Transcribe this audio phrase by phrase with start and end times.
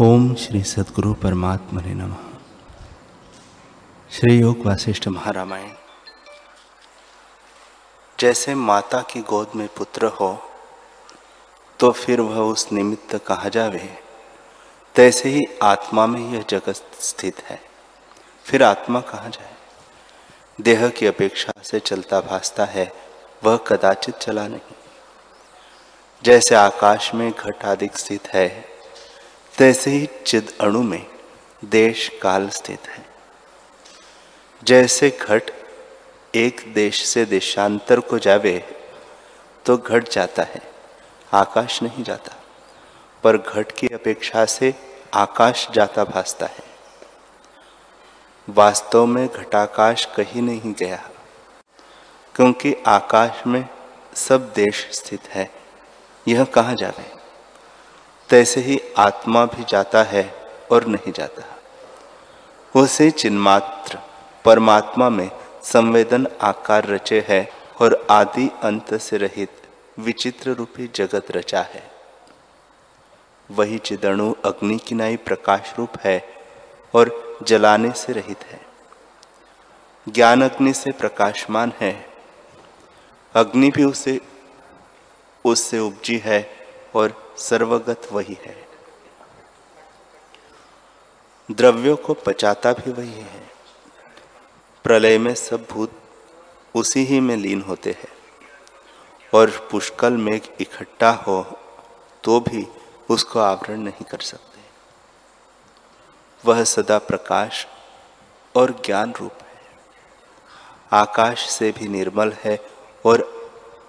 [0.00, 2.12] ओम श्री सदगुरु परमात्मा ने नम।
[4.10, 5.70] श्री योग वासिष्ठ महारामायण।
[8.18, 10.30] जैसे माता की गोद में पुत्र हो
[11.80, 13.90] तो फिर वह उस निमित्त कहा जावे,
[14.94, 17.60] तैसे ही आत्मा में यह जगत स्थित है।
[18.46, 19.52] फिर आत्मा कहा जाए?
[20.58, 22.92] देह की अपेक्षा से चलता भासता है,
[23.42, 24.76] वह कदाचित चला नहीं।
[26.22, 28.77] जैसे आकाश में घट आदि स्थित है
[29.58, 31.06] तैसे ही चिद अणु में
[31.62, 33.04] देश काल स्थित है।
[34.62, 35.50] जैसे घट
[36.34, 38.58] एक देश से देशांतर को जावे
[39.66, 40.60] तो घट जाता है,
[41.32, 42.36] आकाश नहीं जाता।
[43.24, 44.74] पर घट की अपेक्षा से
[45.14, 46.64] आकाश जाता भासता है।
[48.48, 51.02] वास्तव में घटाकाश कहीं नहीं गया,
[52.34, 53.64] क्योंकि आकाश में
[54.16, 55.50] सब देश स्थित है।
[56.26, 57.17] यह कहाँ जावे?
[58.30, 60.34] तैसे ही आत्मा भी जाता है
[60.72, 61.42] और नहीं जाता।
[62.80, 63.98] उसे चिन्मात्र
[64.44, 65.30] परमात्मा में
[65.62, 69.50] संवेदन आकार रचे है और आदि अंत से रहित
[69.98, 71.90] विचित्र रूपी जगत रचा है।
[73.50, 76.24] वही चिदणु अग्नि किनाई प्रकाश रूप है
[76.94, 78.60] और जलाने से रहित है।
[80.08, 82.06] ज्ञान अग्नि से प्रकाशमान है।
[83.34, 84.20] अग्नि भी उसे,
[85.44, 86.50] उससे उपजी है
[86.94, 88.68] और सर्वगत वही है।
[91.50, 93.50] द्रव्यों को पचाता भी वही है।
[94.84, 95.92] प्रलय में सब भूत
[96.74, 98.18] उसी ही में लीन होते हैं।
[99.34, 101.42] और पुष्कल मेघ इकट्ठा हो
[102.24, 102.66] तो भी
[103.10, 104.60] उसको आवरण नहीं कर सकते।
[106.44, 107.66] वह सदा प्रकाश
[108.56, 109.62] और ज्ञान रूप है।
[110.92, 112.66] आकाश से भी निर्मल है
[113.06, 113.18] और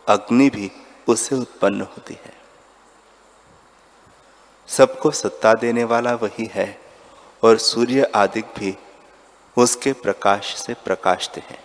[0.10, 0.72] अग्नि भी
[1.08, 2.39] उससे उत्पन्न होती है।
[4.70, 6.78] सबको सत्ता देने वाला वही है,
[7.44, 8.78] और सूर्य आदि भी
[9.58, 11.60] उसके प्रकाश से प्रकाशते हैं।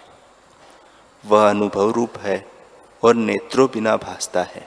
[1.25, 2.47] वह अनुभव रूप है
[3.03, 4.67] और नेत्रों बिना भासता है।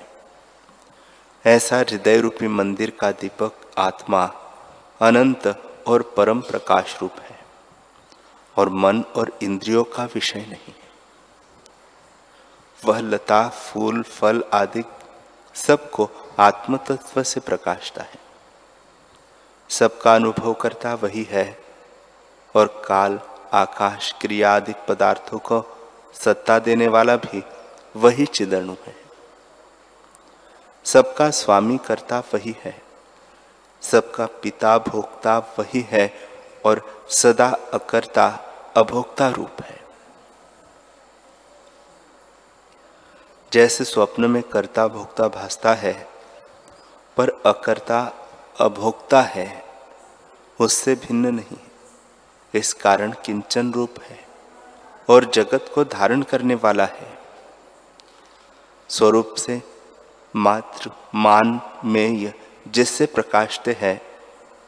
[1.46, 4.24] ऐसा हृदय रूपी मंदिर का दीपक आत्मा
[5.02, 5.48] अनंत
[5.88, 7.40] और परम प्रकाश रूप है,
[8.56, 10.86] और मन और इंद्रियों का विषय नहीं है।
[12.82, 14.84] वह लता, फूल, फल आदि
[15.56, 18.27] सबको आत्मतत्व से प्रकाशता है।
[19.70, 21.60] सबका अनुभव करता वही है।
[22.56, 23.20] और काल,
[23.54, 25.66] आकाश, क्रिया आदि पदार्थों को
[26.14, 27.44] सत्ता देने वाला भी
[27.96, 28.96] वही चिदणु है।
[30.86, 32.82] सबका स्वामी करता वही है।
[33.82, 36.14] सबका पिता भोक्ता वही है
[36.66, 38.40] और सदा अकर्ता,
[38.78, 39.80] अभोक्ता रूप है।
[43.54, 46.10] जैसे स्वप्न में कर्ता भोक्ता भासता है,
[47.18, 48.12] पर अकर्ता
[48.60, 49.64] अभोक्ता है,
[50.60, 51.58] उससे भिन्न नहीं।
[52.54, 54.28] इस कारण किंचन रूप है
[55.10, 57.20] और जगत को धारण करने वाला है।
[58.90, 59.64] स्वरूप से
[60.36, 62.34] मात्र मान में
[62.68, 64.02] जिससे प्रकाशते है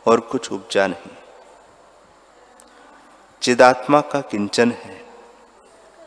[0.08, 1.16] और कुछ उपजा नहीं।
[3.42, 5.06] चिदात्मा का किंचन है।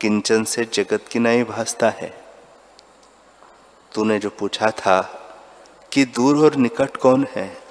[0.01, 2.23] किंचन से जगत की नई भासता है।
[3.95, 5.01] तूने जो पूछा था
[5.91, 7.62] कि दूर और निकट कौन है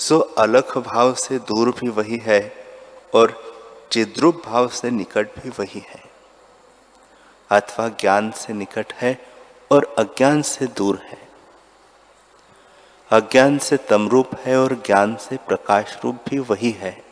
[0.00, 2.54] सो अलख भाव से दूर भी वही है
[3.14, 3.54] और
[3.92, 6.02] चिद्रुप भाव से निकट भी वही है।
[7.50, 9.26] अथवा ज्ञान से निकट है
[9.72, 11.28] और अज्ञान से दूर है।
[13.10, 17.04] अज्ञान से तमरूप है और ज्ञान से प्रकाश रूप भी वही है।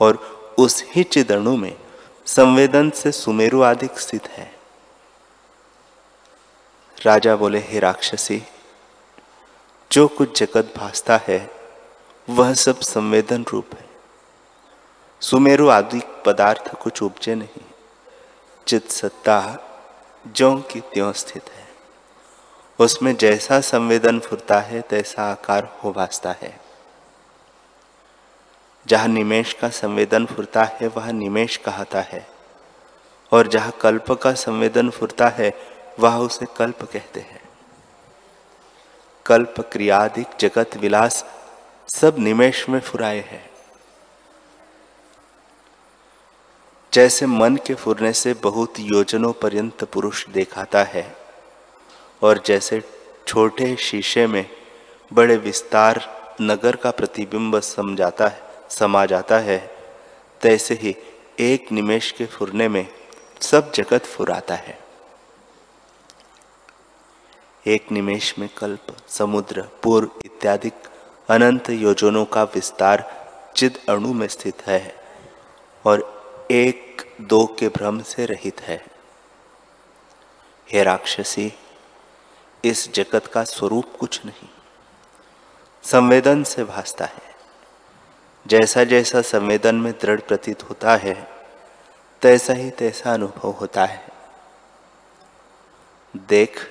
[0.00, 0.14] और
[0.58, 1.78] उस ही चिदणु में
[2.26, 4.54] संवेदन से सुमेरु आदि स्थित है।
[7.02, 8.42] राजा बोले, हे राक्षसी,
[9.92, 11.57] जो कुछ जगत भासता है
[12.30, 13.88] वह सब संवेदन रूप है।
[15.20, 17.64] सुमेरु आदि पदार्थ कुछ उपजे नहीं।
[18.66, 19.58] चित सत्ता
[20.34, 21.68] ज्यो की त्यों स्थित है।
[22.78, 26.60] उसमें जैसा संवेदन फुरता है, तैसा आकार हो भासता है।
[28.86, 32.26] जहाँ निमेश का संवेदन फुरता है, वह निमेश कहता है।
[33.32, 35.54] और जहाँ कल्प का संवेदन फुरता है,
[36.00, 37.42] वह उसे कल्प कहते हैं।
[39.26, 41.37] कल्प क्रियादिक जगत विलास
[41.88, 43.50] सब निमेश में फुराए हैं।
[46.92, 51.16] जैसे मन के फुरने से बहुत योजनों पर्यंत पुरुष देखाता है,
[52.22, 52.82] और जैसे
[53.26, 54.44] छोटे शीशे में
[55.12, 56.00] बड़े विस्तार
[56.40, 59.58] नगर का प्रतिबिंब समझाता है समा जाता है,
[60.40, 60.96] तैसे ही
[61.40, 62.86] एक निमेश के फुरने में
[63.40, 64.78] सब जगत फुराता है।
[67.66, 70.70] एक निमेश में कल्प, समुद्र, पूर्व इत्यादि
[71.30, 73.26] अनंत योजनों का विस्तार
[73.56, 74.94] चिद अणु में स्थित है
[75.86, 76.18] और
[76.50, 78.84] एक दो के भ्रम से रहित है।
[80.72, 81.52] हे राक्षसी,
[82.64, 84.48] इस जगत का स्वरूप कुछ नहीं।
[85.82, 87.36] संवेदन से भासता है।
[88.46, 91.30] जैसा जैसा संवेदन में दृढ़ प्रतीत होता है,
[92.22, 94.08] तैसा ही तैसा अनुभव होता है।
[96.16, 96.70] देख,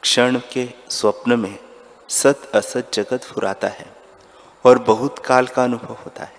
[0.00, 1.67] क्षण के स्वप्न में
[2.08, 3.96] सत असत जगत फुराता है
[4.64, 6.38] और बहुत काल का अनुभव होता है।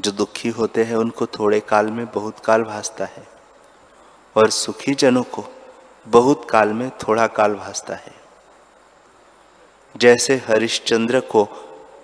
[0.00, 3.26] जो दुखी होते हैं, उनको थोड़े काल में बहुत काल भासता है
[4.36, 5.44] और सुखी जनों को
[6.06, 8.14] बहुत काल में थोड़ा काल भासता है।
[9.96, 11.48] जैसे हरिश्चंद्र को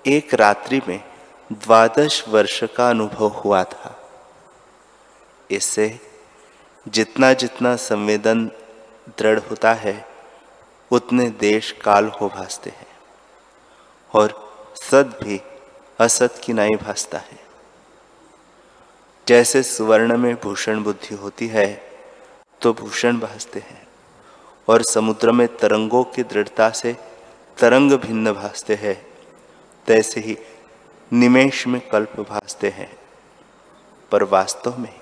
[0.06, 1.04] एक रात्रि में
[1.52, 4.10] द्वादश वर्ष का अनुभव हुआ था।
[5.50, 6.00] इससे
[6.88, 8.46] जितना जितना संवेदन
[9.18, 10.09] दृढ़ होता है
[10.90, 12.86] उतने देश काल हो भासते हैं।
[14.12, 14.28] और
[14.82, 15.40] सद भी
[16.00, 17.38] असत की नाई भासता है।
[19.28, 21.90] जैसे सुवर्ण में भूषण बुद्धि होती है
[22.62, 23.86] तो भूषण भासते हैं।
[24.68, 26.96] और समुद्र में तरंगों की दृढ़ता से
[27.58, 29.06] तरंग भिन्न भासते हैं,
[29.86, 30.36] तैसे ही
[31.12, 32.98] निमेश में कल्प भासते हैं।
[34.10, 34.94] पर वास्तव में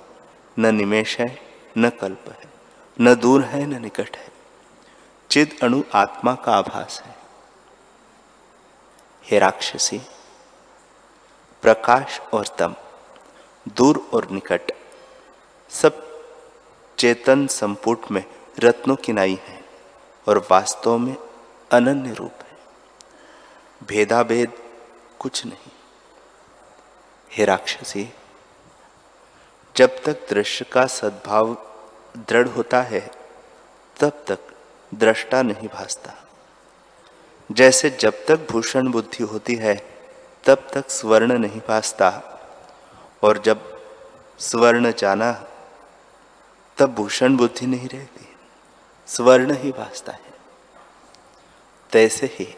[0.58, 1.38] न निमेश है,
[1.78, 2.50] न कल्प है,
[3.00, 4.37] न दूर है, न निकट है।
[5.30, 7.16] चिद अणु आत्मा का आभास है।
[9.24, 9.98] हे राक्षसी,
[11.62, 12.74] प्रकाश और तम,
[13.68, 14.72] दूर और निकट,
[15.70, 16.22] सब
[16.98, 18.24] चेतन संपुट में
[18.58, 19.64] रत्नों की नाई है
[20.28, 21.16] और वास्तव में
[21.72, 22.58] अनन्य रूप है।
[23.86, 24.52] भेदाभेद
[25.18, 25.70] कुछ नहीं।
[27.32, 28.14] हे राक्षसी,
[29.76, 31.54] जब तक दृश्य का सद्भाव
[32.16, 33.10] दृढ़ होता है,
[34.00, 34.38] तब तक
[34.94, 36.12] दृष्टा नहीं भासता।
[37.52, 39.86] जैसे जब तक भूषण बुद्धि होती है,
[40.44, 42.22] तब तक स्वर्ण नहीं भासता।
[43.22, 43.80] और जब
[44.38, 45.44] स्वर्ण जाना,
[46.78, 48.36] तब भूषण बुद्धि नहीं रहती।
[49.06, 50.28] स्वर्ण ही भासता है।
[51.92, 52.56] तैसे ही,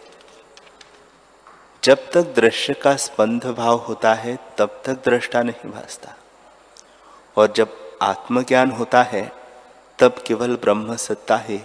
[1.84, 6.14] जब तक दृश्य का स्पंद भाव होता है, तब तक दृष्टा नहीं भासता।
[7.36, 9.32] और जब आत्मज्ञान होता है,
[9.98, 11.60] तब केवल ब्रह्म सत्ता ही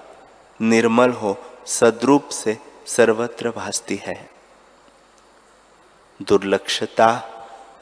[0.61, 2.57] निर्मल हो, सद्रूप से
[2.87, 4.29] सर्वत्र भासती है।
[6.21, 7.31] दुर्लक्षता,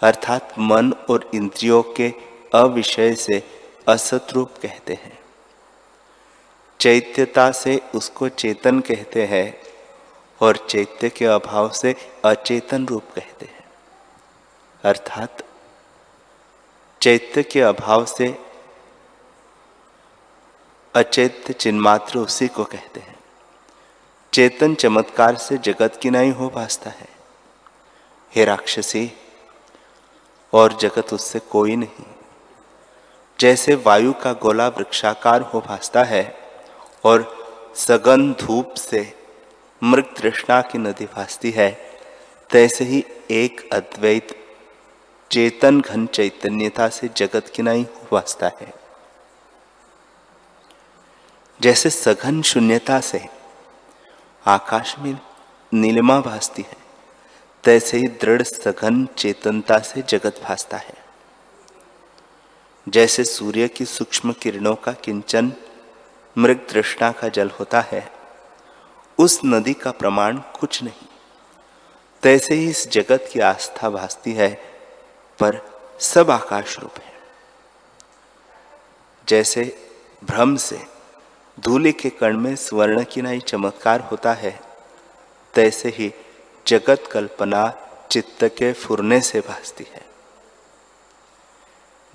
[0.02, 2.14] अर्थात मन और इंद्रियों के
[2.54, 3.44] अविषय से
[3.88, 5.20] असत रूप कहते हैं।
[6.80, 9.62] चैत्यता से उसको चेतन कहते हैं
[10.42, 13.64] और चैत्य के अभाव से अचेतन रूप कहते हैं।
[14.84, 15.44] अर्थात
[17.02, 18.53] चैत्य के अभाव से
[20.96, 23.16] अचैत्य चिन्मात्र उसी को कहते हैं।
[24.34, 27.08] चेतन चमत्कार से जगत की नहीं हो भासता है।
[28.36, 29.12] हे राक्षसी,
[30.54, 32.06] और जगत उससे कोई नहीं।
[33.40, 36.38] जैसे वायु का गोला वृक्षाकार हो भासता है,
[37.04, 39.14] और सघन धूप से
[39.84, 42.00] मृग तृष्णा की नदी भासती है,
[42.50, 44.48] तैसे ही एक अद्वैत
[45.32, 48.83] चेतन घन चैतन्यता से जगत की नहीं हो भासता है।
[51.62, 53.30] जैसे सघन शून्यता से
[54.46, 55.20] आकाश में
[55.74, 56.78] नीलिमा भासती है,
[57.64, 60.94] तैसे ही दृढ़ सघन चेतनता से जगत भासता है।
[62.90, 65.54] जैसे सूर्य की सूक्ष्म किरणों का किंचन
[66.38, 68.12] मृग तृष्णा का जल होता है,
[69.18, 71.08] उस नदी का प्रमाण कुछ नहीं।
[72.24, 74.54] तैसे ही इस जगत की आस्था भासती है,
[75.40, 75.62] पर
[76.00, 77.14] सब आकाश रूप है।
[79.28, 79.90] जैसे
[80.24, 80.93] भ्रम से
[81.60, 84.60] धूलि के कण में स्वर्ण की नाई चमत्कार होता है।
[85.54, 86.14] तैसे ही
[86.68, 90.06] जगत कल्पना चित्त के फुरने से भासती है।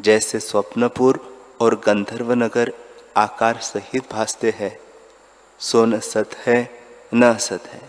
[0.00, 2.72] जैसे स्वप्नपुर और गंधर्व नगर
[3.16, 4.80] आकार सहित भासते हैं,
[5.58, 7.82] सो न सत है, न असत है।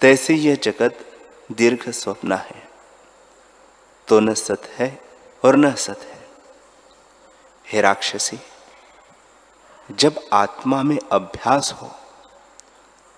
[0.00, 0.98] तैसे यह जगत
[1.52, 2.68] दीर्घ स्वप्न है।
[4.08, 5.00] तो न सत है
[5.44, 6.28] और न सत है।
[7.72, 8.38] हे राक्षसी
[9.90, 11.90] जब आत्मा में अभ्यास हो,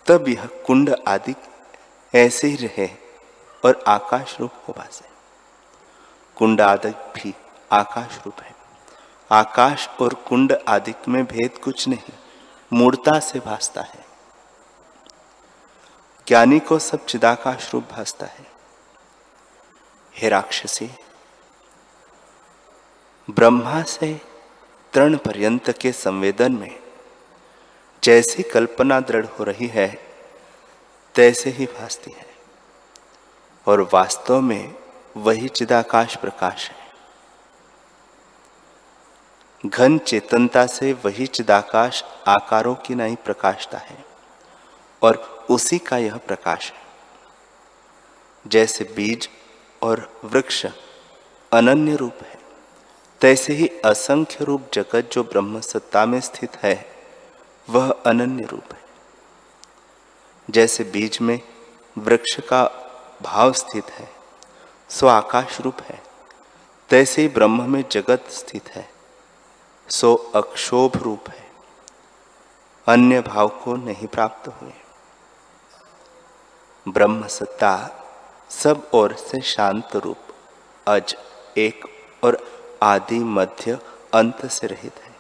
[0.06, 1.34] तब यह कुंड आदि
[2.14, 2.88] ऐसे ही रहे
[3.64, 5.08] और आकाश रूप हो पासे
[6.36, 7.34] कुंड आदि भी
[7.72, 8.54] आकाश रूप है।
[9.32, 12.12] आकाश और कुंड आदि में भेद कुछ नहीं,
[12.72, 14.06] मूर्ता से भासता है।
[16.26, 18.46] ज्ञानी को सब चिदाकाश रूप भासता है।
[20.14, 20.90] हे राक्षसी,
[23.30, 24.20] ब्रह्मा से
[24.92, 26.80] तृण पर्यंत के संवेदन में।
[28.04, 29.98] जैसी कल्पना दृढ़ हो रही है,
[31.14, 32.26] तैसे ही भासती है।
[33.66, 34.74] और वास्तव में
[35.16, 36.88] वही चिदाकाश प्रकाश है।
[39.66, 44.04] घन चेतनता से वही चिदाकाश आकारों की नहीं प्रकाशता है,
[45.02, 46.82] और उसी का यह प्रकाश है।
[48.46, 49.28] जैसे बीज
[49.82, 50.66] और वृक्ष
[51.52, 52.37] अनन्य रूप है।
[53.20, 56.86] तैसे ही असंख्य रूप जगत जो ब्रह्म सत्ता में स्थित है,
[57.70, 58.80] वह अनन्य रूप है।
[60.50, 61.40] जैसे बीज में
[61.98, 62.64] वृक्ष का
[63.22, 64.08] भाव स्थित है,
[64.88, 66.02] सो आकाश रूप है।
[66.88, 68.88] तैसे ही ब्रह्म में जगत स्थित है,
[69.88, 71.46] सो अक्षोभ रूप है।
[72.86, 74.72] अन्य भाव को नहीं प्राप्त हुए।
[76.88, 78.04] ब्रह्म सत्ता
[78.50, 80.18] सब ओर से शांत रूप,
[80.86, 81.16] अज
[81.58, 81.84] एक
[82.24, 83.78] और आदि मध्य
[84.14, 85.14] अंत से रहित है।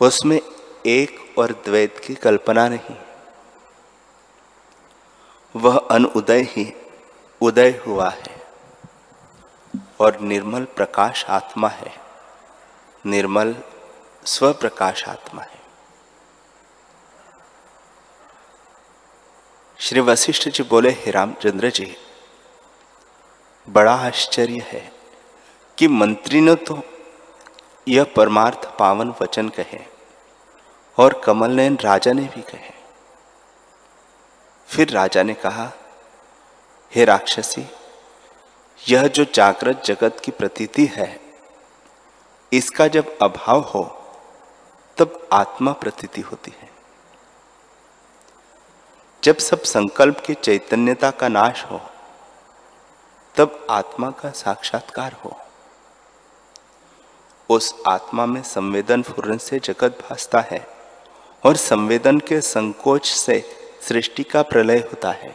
[0.00, 0.40] उसमें
[0.86, 2.96] एक और द्वैत की कल्पना नहीं।
[5.56, 6.72] वह अनुदय ही
[7.40, 8.42] उदय हुआ है
[10.00, 11.94] और निर्मल प्रकाश आत्मा है।
[13.06, 13.56] निर्मल
[14.24, 15.58] स्वप्रकाश आत्मा है।
[19.80, 21.96] श्री वशिष्ठ जी बोले, हे रामचंद्र जी,
[23.68, 24.97] बड़ा आश्चर्य है।
[25.78, 26.82] कि मंत्री ने तो
[27.88, 29.80] यह परमार्थ पावन वचन कहे
[30.98, 32.70] और कमल नयन राजा ने भी कहे।
[34.66, 35.72] फिर राजा ने कहा,
[36.94, 37.66] हे राक्षसी,
[38.88, 41.20] यह जो जागृत जगत की प्रतीति है,
[42.52, 43.82] इसका जब अभाव हो,
[44.96, 46.70] तब आत्मा प्रतीति होती है।
[49.24, 51.80] जब सब संकल्प की चैतन्यता का नाश हो,
[53.36, 55.38] तब आत्मा का साक्षात्कार हो।
[57.50, 60.66] उस आत्मा में संवेदन फुरन से जगत भासता है
[61.44, 63.40] और संवेदन के संकोच से
[63.82, 65.34] सृष्टि का प्रलय होता है।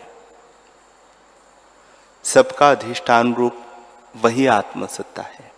[2.23, 3.63] सबका अधिष्ठान रूप
[4.15, 5.51] वही आत्मसत्ता है।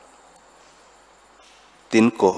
[1.91, 2.31] तिनको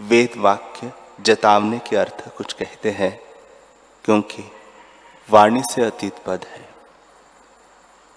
[0.00, 3.20] वेद वाक्य जतावने के अर्थ कुछ कहते हैं,
[4.04, 4.44] क्योंकि
[5.30, 6.68] वाणी से अतीत पद है।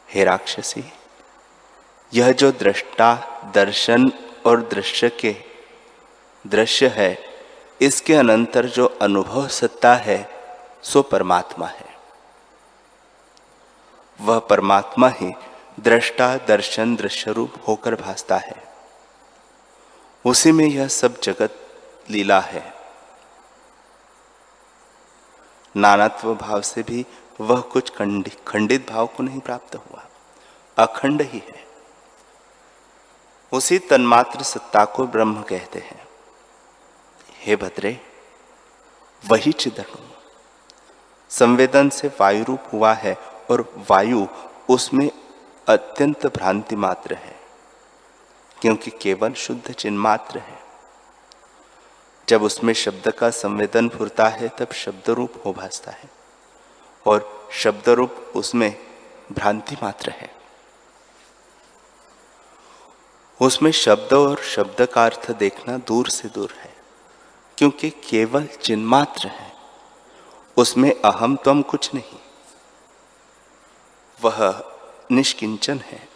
[0.09, 0.83] हे राक्षसी,
[2.13, 3.13] यह जो दृष्टा,
[3.55, 4.11] दर्शन
[4.45, 5.35] और दृश्य के
[6.47, 7.19] दृश्य है,
[7.81, 10.29] इसके अनंतर जो अनुभव सत्ता है,
[10.83, 11.95] सो परमात्मा है।
[14.21, 15.33] वह परमात्मा ही
[15.79, 18.63] दृष्टा, दर्शन दृश्य रूप होकर भासता है।
[20.25, 21.55] उसी में यह सब जगत
[22.09, 22.73] लीला है।
[25.77, 27.05] नानात्व भाव से भी
[27.41, 27.91] वह कुछ
[28.47, 30.05] खंडित भाव को नहीं प्राप्त हुआ।
[30.77, 31.74] अखंड ही है।
[33.53, 36.07] उसी तन्मात्र सत्ता को ब्रह्म कहते हैं।
[37.39, 38.01] हे भद्रे,
[39.29, 39.97] वही चिदणु
[41.29, 43.17] संवेदन से वायु रूप हुआ है
[43.51, 44.27] और वायु
[44.69, 45.11] उसमें
[45.69, 47.35] अत्यंत भ्रांति मात्र है,
[48.61, 50.59] क्योंकि केवल शुद्ध चिन्ह मात्र है।
[52.29, 56.09] जब उसमें शब्द का संवेदन फुरता है, तब शब्द रूप हो भासता है,
[57.07, 58.75] और शब्द रूप उसमें
[59.31, 60.34] भ्रांति मात्र है।
[63.39, 66.73] उसमें शब्द और शब्द का अर्थ देखना दूर से दूर है,
[67.57, 69.51] क्योंकि केवल चिन्ह मात्र है,
[70.57, 72.19] उसमें अहम तम कुछ नहीं।
[74.17, 74.37] वह
[75.11, 76.07] निष्किंचन है,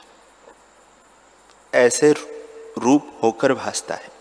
[1.73, 4.11] ऐसे रूप होकर भासता है,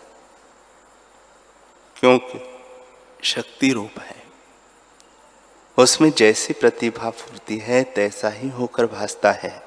[1.95, 2.39] क्योंकि
[3.23, 4.17] शक्ति रूप है।
[5.77, 9.61] उसमें जैसी प्रतिभा फूरती है, तैसा ही होकर भासता है।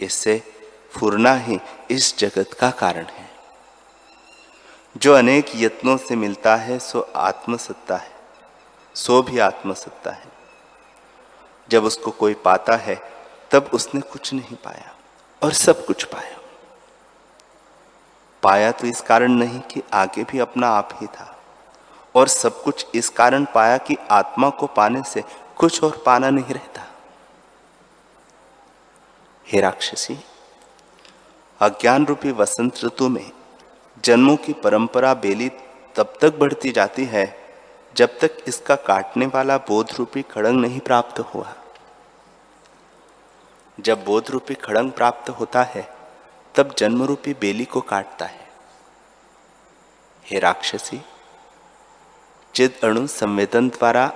[0.00, 0.42] इससे
[0.96, 1.60] फुरना ही
[1.90, 3.30] इस जगत का कारण है।
[4.96, 8.12] जो अनेक यत्नों से मिलता है, सो आत्मसत्ता है।
[8.94, 10.28] सो भी आत्मसत्ता है।
[11.68, 13.02] जब उसको कोई पाता है,
[13.50, 14.94] तब उसने कुछ नहीं पाया
[15.42, 16.38] और सब कुछ पाया।
[18.42, 21.42] पाया तो इस कारण नहीं कि आगे भी अपना आप ही था
[22.14, 25.24] और सब कुछ इस कारण पाया कि आत्मा को पाने से
[25.56, 26.86] कुछ और पाना नहीं रहता।
[29.48, 30.24] हे राक्षसी
[31.60, 33.32] अज्ञान रूपी वसंत ऋतु में
[34.04, 35.48] जन्मों की परंपरा बेली
[35.96, 37.38] तब तक बढ़ती जाती है,
[37.96, 41.54] जब तक इसका काटने वाला बोध रूपी खड़ंग नहीं प्राप्त हुआ।
[43.80, 45.96] जब बोध रूपी खड़ंग प्राप्त होता है,
[46.54, 48.48] तब जन्म रूपी बेली को काटता है।
[50.26, 51.02] हे राक्षसी
[52.54, 54.12] चिद अणु संवेदन द्वारा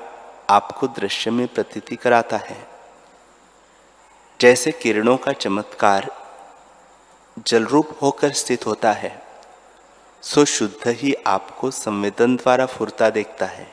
[0.50, 2.68] आपको दृश्य में प्रतीति कराता है।
[4.40, 6.27] जैसे किरणों का चमत्कार
[7.46, 9.22] जल रूप होकर स्थित होता है,
[10.22, 13.66] सो शुद्ध ही आपको संवेदन द्वारा फुरता देखता है।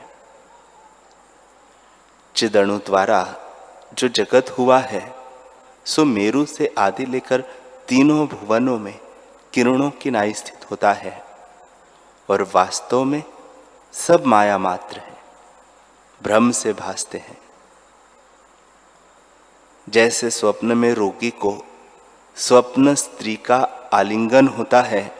[2.34, 3.36] चिदणु द्वारा
[3.94, 5.14] जो जगत हुआ है,
[5.84, 7.40] सो मेरु से आदि लेकर
[7.88, 8.98] तीनों भुवनों में
[9.52, 11.24] किरणों की नाई स्थित होता है,
[12.30, 13.22] और वास्तव में
[13.92, 15.16] सब माया मात्र है
[16.22, 17.38] भ्रम से भासते हैं।
[19.88, 21.65] जैसे स्वप्न में रोगी को
[22.38, 23.56] स्वप्न स्त्री का
[23.92, 25.14] आलिंगन होता है,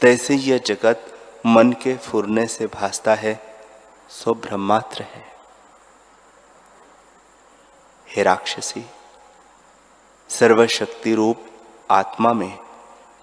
[0.00, 3.58] तैसे यह जगत मन के फुरने से भासता है,
[4.08, 5.24] सो ब्रह्मात्र है।
[8.16, 8.86] हे राक्षसी
[10.28, 11.46] सर्वशक्ति रूप
[11.90, 12.58] आत्मा में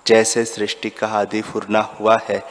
[0.07, 2.43] जैसे सृष्टि का आदि फुरना हुआ है,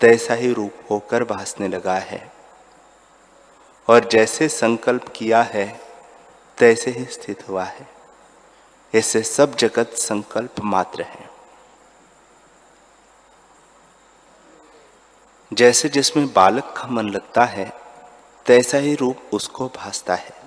[0.00, 2.32] तैसा ही रूप होकर भासने लगा है।
[3.88, 5.80] और जैसे संकल्प किया है,
[6.58, 8.03] तैसे ही स्थित हुआ है।
[8.94, 11.30] इससे सब जगत संकल्प मात्र है।
[15.52, 17.72] जैसे जिसमें बालक का मन लगता है,
[18.46, 20.42] तैसा ही रूप उसको भासता है।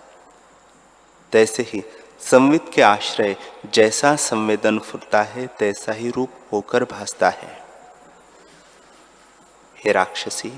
[1.31, 1.83] तैसे ही
[2.21, 3.35] संवित के आश्रय
[3.73, 7.63] जैसा संवेदन फुरता है, तैसा ही रूप होकर भासता है।
[9.85, 10.53] हे राक्षसी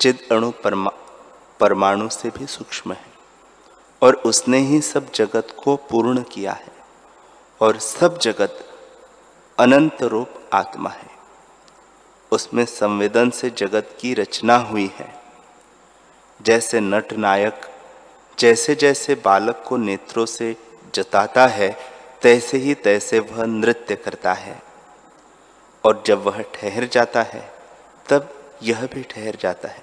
[0.00, 0.90] चिद अणु परमा,
[1.60, 3.13] परमाणु से भी सूक्ष्म है।
[4.04, 6.72] और उसने ही सब जगत को पूर्ण किया है
[7.60, 8.68] और सब जगत
[9.58, 11.10] अनंत रूप आत्मा है।
[12.32, 15.22] उसमें संवेदन से जगत की रचना हुई है।
[16.42, 17.60] जैसे नट नायक
[18.38, 20.56] जैसे जैसे बालक को नेत्रों से
[20.94, 21.76] जताता है,
[22.22, 24.62] तैसे ही तैसे वह नृत्य करता है।
[25.84, 27.52] और जब वह ठहर जाता है,
[28.10, 29.82] तब यह भी ठहर जाता है।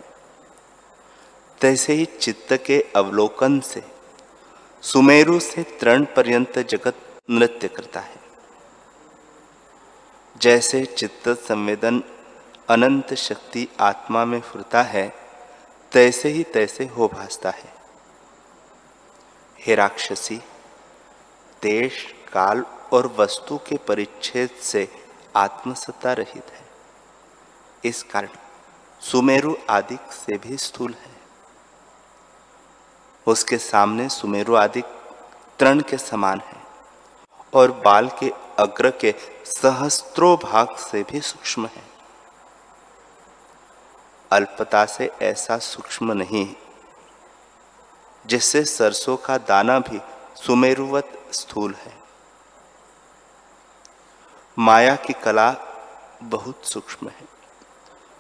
[1.62, 3.91] तैसे ही चित्त के अवलोकन से
[4.82, 6.96] सुमेरु से तृण पर्यंत जगत
[7.30, 8.22] नृत्य करता है।
[10.38, 12.04] जैसे चित्त संवेदन
[12.70, 15.14] अनंत शक्ति आत्मा में फुरता है,
[15.92, 17.74] तैसे ही तैसे हो भासता है।
[19.60, 20.42] हे राक्षसी,
[21.62, 24.90] देश, काल और वस्तु के परिच्छेद से
[25.36, 26.66] आत्मसत्ता रहित है।
[27.86, 28.30] इस कारण
[29.02, 31.11] सुमेरु आदि से भी स्थूल है।
[33.32, 34.82] उसके सामने सुमेरु आदि
[35.60, 36.60] तृण के समान है
[37.54, 39.14] और बाल के अग्र के
[39.46, 41.84] सहस्त्रों भाग से भी सूक्ष्म है।
[44.32, 46.48] अल्पता से ऐसा सूक्ष्म नहीं
[48.26, 50.00] जिससे सरसों का दाना भी
[50.36, 51.94] सुमेरुवत स्थूल है।
[54.58, 55.50] माया की कला
[56.24, 57.28] बहुत सूक्ष्म है,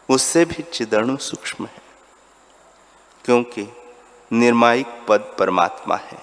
[0.09, 1.81] उससे भी चिदणु सूक्ष्म है,
[3.25, 3.63] क्योंकि
[4.33, 6.19] निर्मायिक पद परमात्मा है।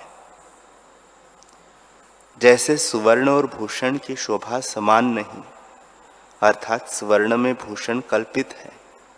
[2.38, 5.42] जैसे सुवर्ण और भूषण की शोभा समान नहीं,
[6.42, 8.72] अर्थात सुवर्ण में भूषण कल्पित है,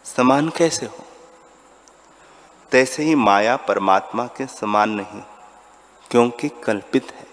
[0.05, 1.05] समान कैसे हो?
[2.71, 5.23] तैसे ही माया परमात्मा के समान नहीं,
[6.11, 7.27] क्योंकि कल्पित है।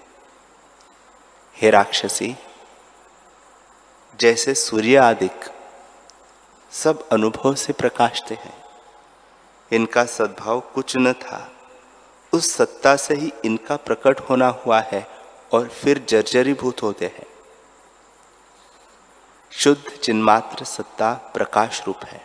[1.55, 2.35] हे राक्षसी,
[4.19, 5.45] जैसे सूर्य आदिक
[6.71, 8.66] सब अनुभव से प्रकाशते हैं
[9.73, 11.51] इनका सद्भाव कुछ न था।
[12.33, 15.07] उस सत्ता से ही इनका प्रकट होना हुआ है
[15.53, 17.25] और फिर जर्जरीभूत होते हैं।
[19.51, 22.21] शुद्ध चिन्मात्र सत्ता प्रकाश रूप है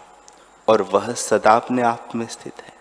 [0.68, 2.72] और वह सदा अपने आप में स्थित है।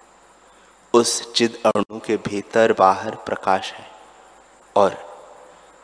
[0.93, 3.87] उस चिद अणु के भीतर बाहर प्रकाश है
[4.75, 5.11] और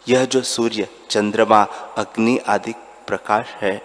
[0.09, 1.63] यह जो सूर्य, चंद्रमा,
[1.97, 2.73] अग्नि आदि
[3.07, 3.81] प्रकाश है,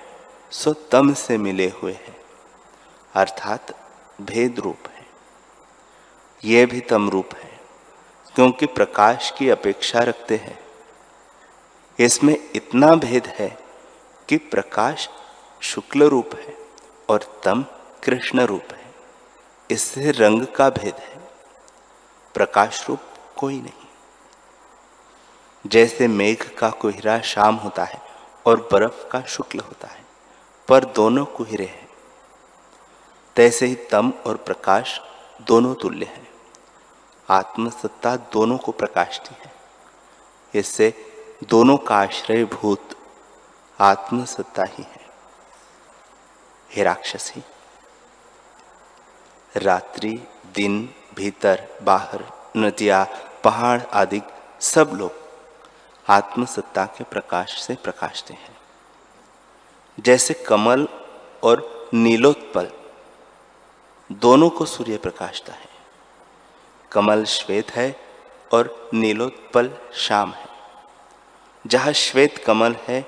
[0.50, 2.16] सो तम से मिले हुए हैं।
[3.14, 3.81] अर्थात
[4.20, 5.06] भेद रूप है।
[6.44, 7.60] यह भी तम रूप है,
[8.34, 10.58] क्योंकि प्रकाश की अपेक्षा रखते हैं।
[11.98, 13.48] इसमें इतना भेद है
[14.28, 15.08] कि प्रकाश
[15.60, 16.56] शुक्ल रूप है
[17.08, 17.64] और तम
[18.04, 18.94] कृष्ण रूप है।
[19.70, 21.20] इससे रंग का भेद है,
[22.34, 23.00] प्रकाश रूप
[23.36, 23.86] कोई नहीं।
[25.66, 28.00] जैसे मेघ का कुहरा शाम होता है
[28.46, 30.04] और बर्फ़ का शुक्ल होता है,
[30.68, 31.88] पर दोनों कुहरे हैं।
[33.36, 35.00] तैसे ही तम और प्रकाश
[35.42, 36.28] दोनों तुल्य हैं।
[37.30, 39.52] आत्मसत्ता दोनों को प्रकाशती है।
[40.54, 40.94] इससे
[41.44, 42.96] दोनों का आश्रय भूत
[43.80, 45.00] आत्मसत्ता ही है।
[46.70, 47.42] हे राक्षसी,
[49.56, 52.24] रात्रि, दिन, भीतर, बाहर,
[52.56, 53.04] नदियाँ,
[53.44, 54.22] पहाड़ आदि
[54.60, 55.12] सब लोग
[56.10, 58.56] आत्मसत्ता के प्रकाश से प्रकाशते हैं।
[60.00, 60.88] जैसे कमल
[61.42, 62.70] और नीलोत्पल
[64.12, 65.68] दोनों को सूर्य प्रकाशता है।
[66.92, 68.00] कमल श्वेत है
[68.54, 70.48] और नीलोत्पल शाम है।
[71.66, 73.06] जहाँ श्वेत कमल है,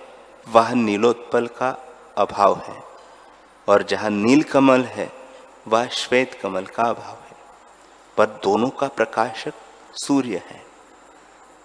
[0.49, 2.85] वह नीलोत्पल का अभाव है।
[3.69, 5.12] और जहाँ नील कमल है,
[5.69, 7.37] वह श्वेत कमल का अभाव है।
[8.17, 9.55] पर दोनों का प्रकाशक
[9.93, 10.67] सूर्य है।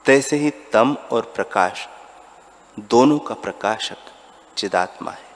[0.05, 1.87] तैसे ही तम और प्रकाश,
[2.79, 3.97] दोनों का प्रकाशक
[4.57, 5.29] चिदात्मा है।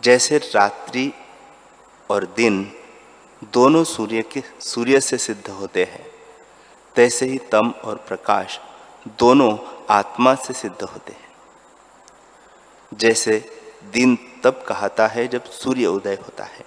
[0.00, 1.14] जैसे रात्रि
[2.12, 2.72] और दिन
[3.44, 6.06] दोनों सूर्य के, सूर्य से सिद्ध होते हैं।
[6.96, 8.60] तैसे ही तम और प्रकाश
[9.18, 9.58] दोनों
[9.90, 11.28] आत्मा से सिद्ध होते हैं।
[12.94, 13.60] जैसे
[13.92, 16.64] दिन तब कहता है जब सूर्य उदय होता है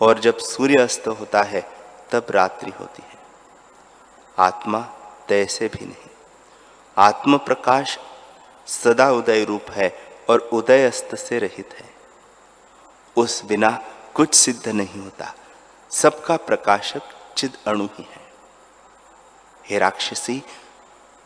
[0.00, 1.60] और जब सूर्य अस्त होता है
[2.10, 3.18] तब रात्रि होती है।
[4.38, 4.80] आत्मा
[5.28, 6.10] तैसे भी नहीं।
[6.96, 7.98] आत्म प्रकाश
[8.66, 9.96] सदा उदय रूप है
[10.30, 11.90] और उदय अस्त से रहित है।
[13.16, 13.82] उस बिना
[14.14, 15.34] कुछ सिद्ध नहीं होता।
[15.90, 17.02] सबका प्रकाशक
[17.36, 18.32] चिद अणु ही है।
[19.66, 20.42] हे राक्षसी,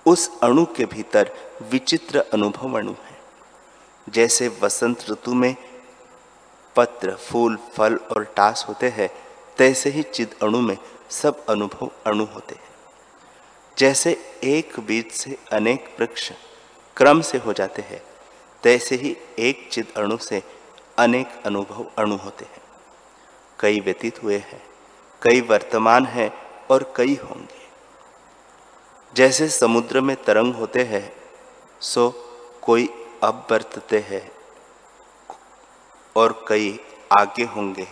[0.06, 3.20] उस अणु के भीतर विचित्र अनुभव अणु है।
[4.08, 5.56] जैसे वसंत ऋतु में
[6.76, 9.10] पत्र, फूल, फल और टास होते हैं,
[9.56, 10.78] तैसे ही चिद अणु में
[11.10, 12.74] सब अनुभव अणु होते हैं।
[13.78, 16.32] जैसे एक बीज से अनेक वृक्ष
[16.96, 18.02] क्रम से हो जाते हैं,
[18.62, 20.42] तैसे ही एक चिद अणु से
[20.98, 22.65] अनेक अनुभव अणु होते हैं।
[23.60, 24.62] कई व्यतीत हुए हैं,
[25.22, 26.30] कई वर्तमान हैं
[26.66, 27.64] और कई होंगे।
[29.14, 31.12] जैसे समुद्र में तरंग होते हैं,
[31.80, 32.10] सो
[32.62, 32.88] कोई
[33.22, 34.30] अब बरतते हैं
[36.16, 36.80] और कई
[37.20, 37.86] आगे होंगे।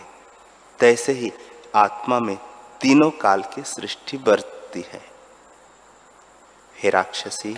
[0.79, 1.31] तैसे ही
[1.75, 2.37] आत्मा में
[2.81, 5.01] तीनों काल की सृष्टि बरतती है।
[6.75, 7.57] हे राक्षसी,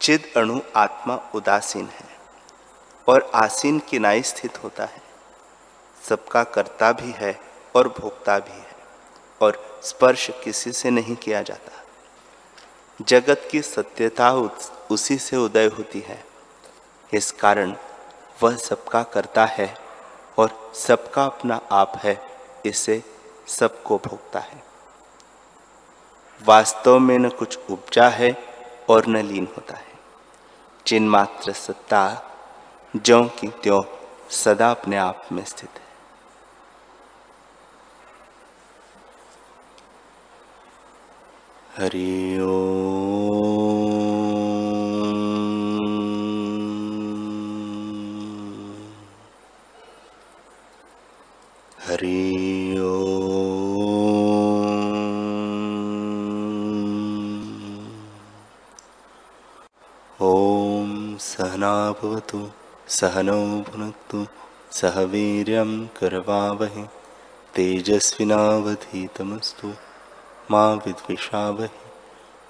[0.00, 2.08] चिद अणु आत्मा उदासीन है
[3.08, 5.07] और आसीन किनाई स्थित होता है।
[6.04, 7.40] सबका कर्ता भी है
[7.76, 8.76] और भोक्ता भी है,
[9.40, 11.72] और स्पर्श किसी से नहीं किया जाता।
[13.00, 14.32] जगत की सत्यता
[14.90, 16.24] उसी से उदय होती है।
[17.12, 17.74] इस कारण
[18.42, 19.74] वह सबका करता है
[20.38, 22.20] और सबका अपना आप है,
[22.66, 23.02] इसे
[23.48, 24.62] सबको भोगता है।
[26.42, 28.32] वास्तव में न कुछ उपजा है
[28.90, 29.92] और न लीन होता है।
[30.86, 32.02] चिन्मात्र सत्ता
[32.96, 33.82] ज्यो की त्यों
[34.30, 35.87] सदा अपने आप में स्थित है।
[41.78, 42.38] हरि
[51.86, 52.22] हरि
[60.20, 60.94] ॐ
[61.26, 62.40] सहनाभवतु
[62.98, 63.36] सहनौ
[63.68, 64.20] भुनक्तु
[64.80, 66.84] सह वीर्यं करवावहे
[67.56, 69.68] तेजस्विनावधीतमस्तु
[70.50, 71.68] माँ विद्विषाव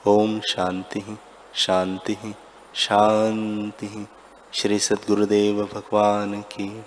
[0.07, 1.19] ओम शांति
[1.55, 2.35] शांति
[2.75, 4.07] शांति।
[4.53, 6.85] श्री सद्गुरुदेव भगवान की